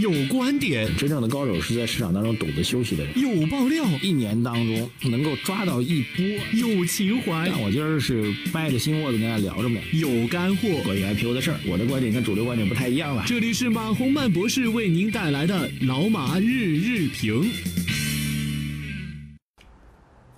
[0.00, 3.12] 有观点，真正的高手是在市场当中懂得休息的人。
[3.20, 6.24] 有爆料，一年当中能够抓到一波。
[6.54, 9.78] 有情怀，但我今儿是掰着心窝子跟大家聊着呢。
[9.92, 13.24] 有干货，关于 IPO 的事儿，我的观点跟主流观点不太一样了。
[13.26, 17.50] 这里是马洪曼博士为您带来的老马日日评。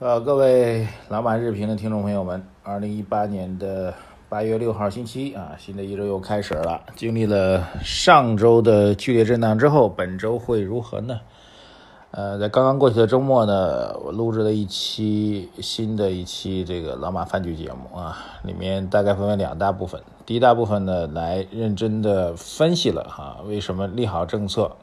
[0.00, 3.94] 呃，各位老马日评的听众朋友们，二零一八年的
[4.32, 6.80] 八月六号星期一啊，新的一周又开始了。
[6.96, 11.20] 经历了上周的剧烈震荡之后，本周会如何呢？
[12.12, 20.00] 呃，在刚刚过去的周末呢，我录制了一期新的一期这个老马饭局节目啊，里面大概分为两大部分。
[20.24, 24.74] 第一大部分呢，来认真的分析了哈，为什么利好政策。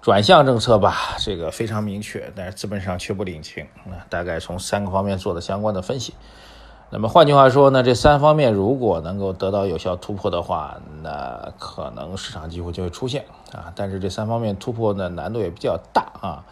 [0.00, 3.66] 转向政策吧，这个非常明确，但是资本上却不领情。
[3.84, 6.14] 那大概从三个方面做了相关的分析。
[6.90, 13.72] 那么换句话说呢，这三方面如果能够得到有效突破的话，那可能市场机会就会出现啊。
[13.76, 16.44] 但是这三方面突破呢，难度也比较大啊。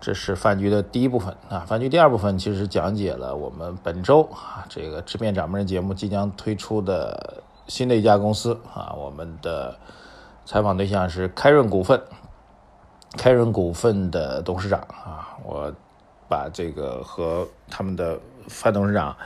[0.00, 1.60] 这是饭局的第一部分啊。
[1.60, 8.94] 饭局第二部分其实讲解了我们本周啊这个知面掌门人节目即将推出的新的一家公司啊。
[8.96, 9.76] 我们的
[10.44, 12.00] 采访对象是开润股份。
[13.16, 15.72] 开润股份的董事长啊，我
[16.28, 19.16] 把这个和他们的范董事长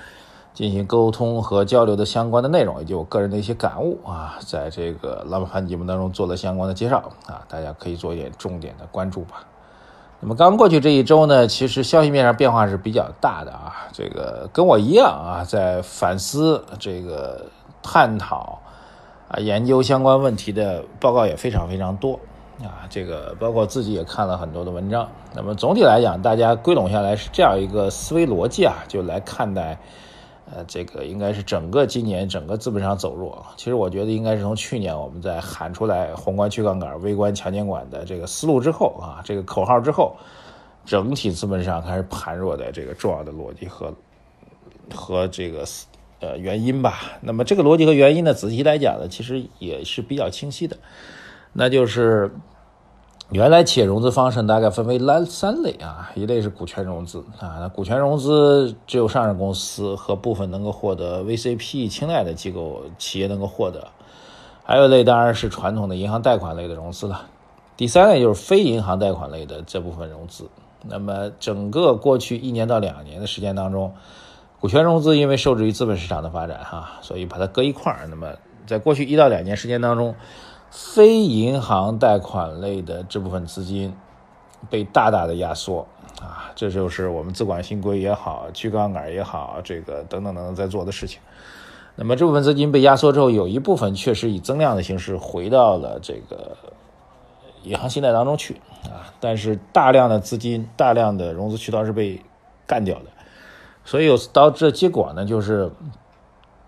[0.54, 9.44] 进行沟通和交流的相关的内容，以及我个人的一些感悟啊，在这个老板盘节目当中做了相关的介绍啊，大家可以做一点重点的关注吧。
[10.20, 17.46] 那么刚过去这一周呢，其实消息面上变化是比较大的啊，这个跟我一样啊，在反思这个
[17.82, 18.60] 探讨
[19.28, 22.20] 啊研究相关问题的报告也非常非常多。
[22.62, 25.08] 啊，这个包括自己也看了很多的文章。
[25.34, 29.76] 那么总体来讲，大家归拢下来是这样一个思维逻辑啊，就来看待，
[30.50, 33.44] 呃，这个应该是整个今年整个资本上走弱。
[33.56, 40.16] 其实我觉得应该是从去年我们在喊出来宏观去杠杆、微观强监管的这个思路之后啊，这个口号之后，
[40.84, 43.94] 整体资本上开始盘弱的这个重要的逻辑和
[44.94, 45.64] 和这个
[46.20, 47.18] 呃原因吧。
[47.20, 50.76] 那么这个逻辑和原因呢，仔细来讲呢，其实也是比较清晰的，
[51.52, 52.30] 那就是。
[53.32, 63.88] 原来企业融资方式大概分为三三类啊，一类是股权融资啊，那股权融资只有上市公司和部分能够获得 VCP 青睐的机构企业能够获得，
[64.62, 67.22] 还有一类当然是传统的银行贷款类的融资了，
[67.74, 70.50] 第三类就是非银行贷款类的这部分融资。
[70.82, 73.94] 那么整个过去一年到两年的时间当中，
[74.60, 78.06] 股权融资因为受制于资本市场的发展哈，所以把它搁一块儿。
[78.10, 78.34] 那么
[78.66, 80.14] 在过去一到两年时间当中，
[80.72, 83.94] 非银行贷款类的这部分资金
[84.70, 85.86] 被大大的压缩
[86.18, 91.20] 啊，这就是我们资管新规也好，去杠杆也好，这个等等等等在做的事情。
[91.94, 96.56] 那么这部分资金被压缩之后，有一部分确实以增量的形式回到了这个
[97.64, 98.54] 银行信贷当中去
[98.84, 102.18] 啊，但是大量的资金、大量的融资渠道是被
[102.66, 103.10] 干掉的，
[103.84, 105.70] 所以有导致结果呢，就是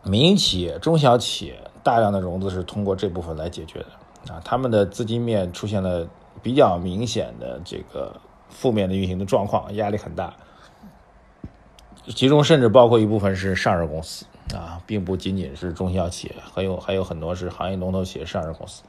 [0.02, 1.58] 民营企业、中小企业。
[1.84, 6.08] 大量的融资是通过这部分来解决的啊，他们的资金面出现了
[6.42, 8.18] 比较明显的这个
[8.48, 10.32] 负面的运行的状况，压力很大。
[12.08, 14.24] 其中甚至包括一部分是上市公司
[14.54, 18.82] 啊，并不仅仅是中小企业，还有还有很多是行业龙头企业上市公司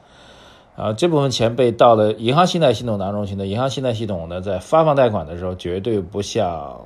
[0.74, 0.92] 啊。
[0.94, 6.80] 这部分钱被到了银行信贷系统当中去呢，银行信贷系统呢在发放贷款的时候，绝对不像，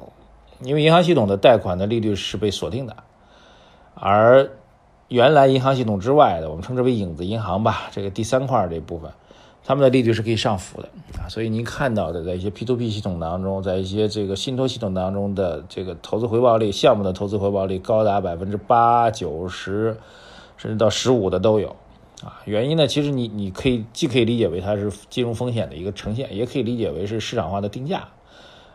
[0.61, 2.97] 因为银行系统的贷款的利率是被锁定的，
[3.95, 4.51] 而。
[5.11, 9.11] 原来银行系统之外的，我们称之为影子银行吧，这个第三块这部分，
[9.65, 10.89] 他们的利率是可以上浮的
[11.19, 11.27] 啊。
[11.29, 19.99] 所以您看到的，在一些 P2P 系统当中，在一些这个信托系统当中的这个投资回报率，项目的投资回报率高达百分之八九十，
[20.57, 21.75] 甚至到十五的都有
[22.23, 22.41] 啊。
[22.45, 28.07] 原因呢，其实你你可以既可以理解为它是金融风险的一个呈现，也可以理解为是市场化的定价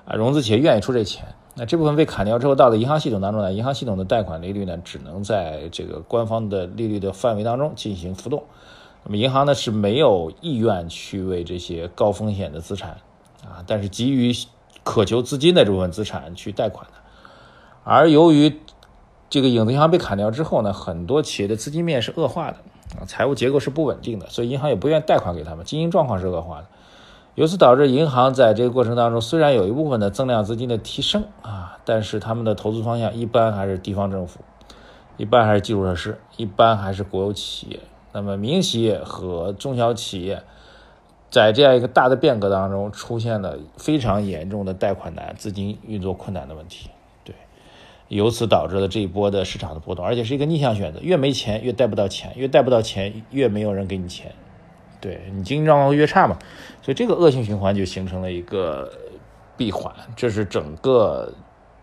[0.04, 1.24] 啊，融资企业愿意出这钱。
[1.58, 8.44] 那这部分被砍掉之后，到了银行系统当中呢，银行系统的贷款利率呢，只能在这个官方的利率的范围当中进行浮动。
[9.06, 12.98] 那么银行呢是没有意愿去为这些高风险的资产
[13.44, 14.34] 啊，但是急于
[14.84, 16.94] 渴求资金的这部分资产去贷款的。
[17.84, 18.60] 而由于
[19.30, 22.58] 这个影子银行被砍掉之后呢，很多企业的资金面是恶化的
[23.00, 26.68] 啊，财务结构是不稳定的，所以银行也不愿贷款给他们，经营状况是恶化的。
[27.36, 34.40] 由此导致银行在这个过程当中，虽然有一部分的增量资金的提升啊，但是他们的投资方向一般还是地方政府，
[35.18, 37.80] 一般还是基础设施，一般还是国有企业。
[38.14, 40.44] 那么民营企业和中小企业，
[41.30, 46.90] 在这样一个大的变革当中，出现了非常严重的贷款难、资金运作困难的问题。
[47.26, 47.36] 对，
[48.08, 54.32] 由此导致了这一波的市场的波动，而且是一个逆向选择：越没钱越贷不到钱，越贷不到钱越没有人给你钱。
[55.02, 56.40] 对你经济状况越差嘛，
[56.86, 58.92] 所以这个恶性循环就形成了一个
[59.58, 59.92] 闭环。
[60.16, 61.34] 这是整个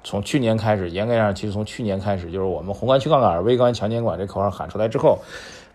[0.04, 5.18] 从去年开始，严格上其实从去年开始，就是我们宏观去杠杆、微观强监管这口号喊出来之后，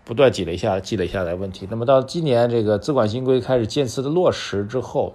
[0.06, 1.68] 不断积累下积累下来问题。
[1.69, 5.13] 那么到今年这个资管新规开始渐次的落实之后，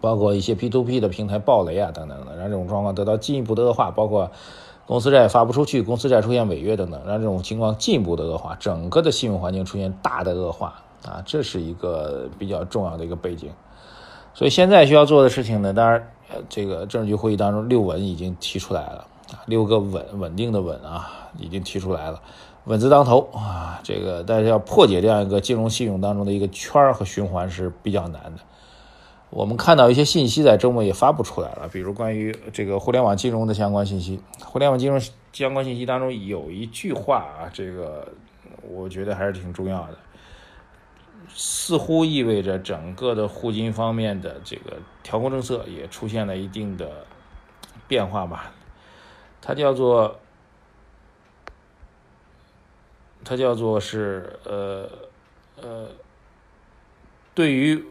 [0.00, 4.30] 包括一些 P to P 的平台暴雷啊等等的，让这种状况得到进一步的恶化，包括。
[4.86, 13.50] 公司债发不出去，公司债出现违约等等，让这种情况进一步的恶化，整个的信用环境出现大的恶化啊，这是一个比较重要的一个背景。
[14.32, 19.06] 所以现在需要做的事情呢，当然，呃，这个政治局会议当中六稳已经提出来了，
[19.46, 22.20] 六个稳稳定的稳啊，已经提出来了，
[22.64, 28.42] 稳字当头啊，这个但是要破解这样一个金融信用当中的一个圈和循环是比较难的。
[29.30, 34.20] 我们看到一些信息在周末也发布出来了，比如关于这个互联网金融的相关信息。
[34.44, 35.00] 互联网金融
[35.32, 38.06] 相关信息当中有一句话啊，这个
[38.68, 39.96] 我觉得还是挺重要的，
[41.28, 47.06] 似乎意味着整个的互金方面的这个调控政策也出现了一定的
[47.86, 48.52] 变化吧。
[49.40, 50.18] 它叫做，
[53.24, 54.88] 它叫做是呃
[55.56, 55.88] 呃，
[57.34, 57.84] 对于。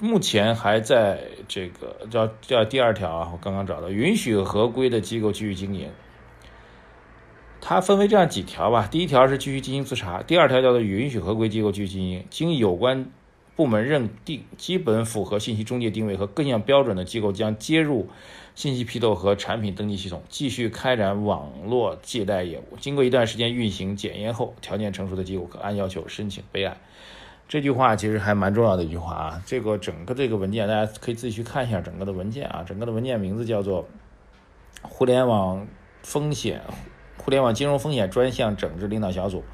[0.00, 5.90] 目前还在这个叫叫第二条啊，我刚刚找到，允许合规的机构继续经营。
[7.60, 13.10] 它分为这样几条吧，第一条是继续进行自查，第二条叫做允许合规机构继续经营，经有关
[13.56, 18.08] 部门认定基本符合信息中介定位和各项标准的机构将接入
[18.54, 22.76] 信息批斗和产品登记系统，继续开展网络借贷业务。
[22.80, 26.76] 经过一段时间运行检验后，条件成熟的机构可按要求申请备案。
[27.48, 29.42] 这句话其实还蛮重要的一句话啊！
[29.46, 32.62] 这个整个这个文件，大家可以自己去看一下整个的文件啊。
[32.62, 33.84] 整个的文件名字叫做
[34.82, 35.66] 《互联网
[36.02, 36.60] 风险、
[37.18, 39.44] 互联网金融风险专项整治领导小组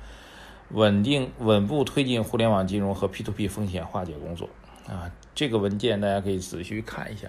[0.70, 4.48] 稳定稳步推进互联网金融和 P2P 风险化解工作》
[4.92, 5.10] 啊。
[5.34, 7.28] 这个文件大家可以仔细看一下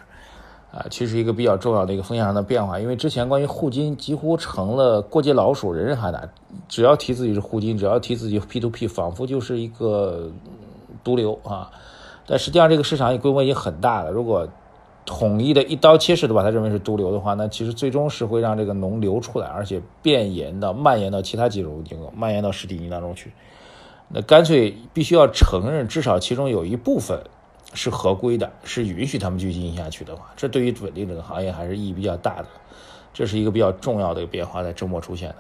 [0.72, 0.86] 啊。
[0.92, 6.22] 其实一个比较重要的一个风险上的变化，因为之前关于互金几乎成了过街老鼠，人人喊打，
[6.68, 10.32] 只要提自己是互金，只要提自己 P2P，仿佛就是一个。
[11.04, 11.70] 毒瘤啊！
[12.26, 14.10] 但实际上这个市场也规模已经很大了。
[14.10, 14.50] 如果
[15.06, 23.32] 统一的一刀切式的把它认为是毒瘤的话，那其实最终是会让这个脓流出来，而且变延到蔓延到其他金融机构，蔓延到实体经济当中去。
[24.08, 27.24] 那干脆必须要承认，至少其中有一部分
[27.74, 32.48] 是合规的，是允许他们继续经营下去的话，这对于稳定这个行业还是意义比较大的。
[33.14, 35.36] 这是一个比较重要的一个变化，在周末出现的。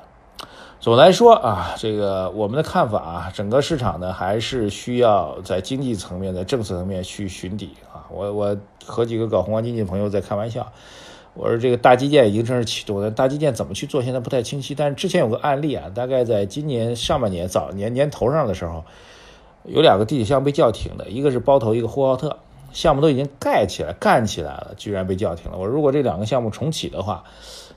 [0.79, 8.05] 总的来说啊，这个我们的看法啊，整个市场呢还是需要在经济层面、在政策层面去寻底啊。
[8.11, 8.55] 我我
[8.85, 10.71] 和几个搞宏观经济的朋友在开玩笑，
[11.33, 14.75] 我说这个大基建已经正式启动了，大基建怎么去做现在不太清晰。
[14.75, 18.83] 但是之前有个案例啊，大概在今年上半年早年年头上的时候，
[19.63, 22.37] 有两个地铁项目被叫停的，一个是包头，一个呼和浩特，
[22.73, 25.57] 项目都已经盖起来、干起来了，居然被叫停了。
[25.57, 27.23] 我说如果这两个项目重启的话，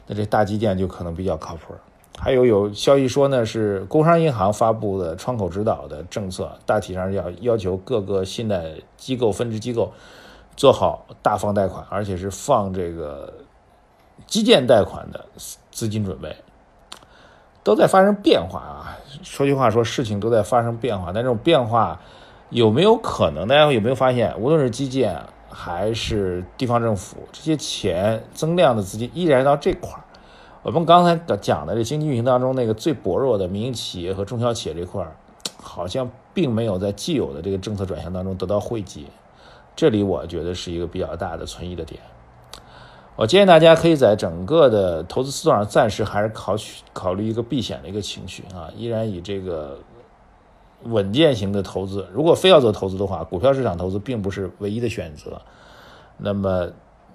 [0.06, 1.72] 那这大基建就可能比较靠谱。
[2.20, 9.92] 还有有消息说呢，是工商银行发布的窗口指导的政策，大体上要要求各个信贷机构、分支机构
[10.56, 13.32] 做好大放贷款，而且是放这个
[14.26, 15.24] 基建贷款的
[15.70, 16.34] 资金准备，
[17.62, 18.98] 都在发生变化啊。
[19.22, 22.00] 说句话说，事情都在发生变化，但这种变化
[22.50, 23.46] 有没有可能？
[23.46, 25.16] 大家有没有发现，无论是基建
[25.48, 30.02] 还是地方政府，这些钱增量的资金依然到这块儿。
[30.62, 35.16] 我们刚才讲的这经济运行当中那个最薄弱的民营企业和中小企业这块儿，
[35.56, 39.06] 好像并没有在既有的这个政策转向当中得到惠及，
[39.76, 42.00] 这里我觉得是一个比较大的存疑的点。
[43.14, 49.78] 我建议大家可以在整个的投资思路上暂时还是考取考虑一个避险的一个情绪啊，依然以这个
[50.82, 52.06] 稳健型的投资。
[52.12, 55.40] 如果非要做投资的话，股票市场投资并不是唯一的选择。
[56.16, 56.68] 那么。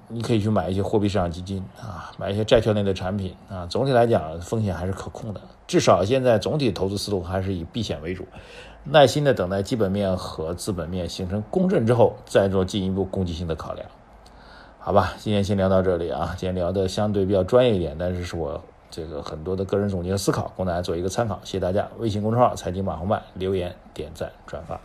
[0.08, 3.66] 你可以去买一些货币市场基金啊，买一些债券类的产品啊。
[3.66, 5.42] 总体来讲，风险还是可控的。
[5.66, 8.26] 至少现在总体投资思路还是以避险为主，
[8.84, 13.88] 耐心的等待基本面和资本面形成共振之后，再做进一步攻击性的考量。
[14.78, 16.36] 好吧，今天先聊到这里啊。
[16.38, 21.40] 今天聊的相对比较专业一点，但是是我这个很多的个人总结和思考，供大家做一个参考。
[21.44, 21.88] 谢谢大家。
[21.98, 24.80] 微信公众号财经马红漫留言、点赞、转发。